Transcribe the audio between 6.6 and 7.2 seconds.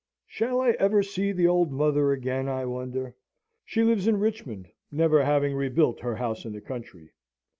country.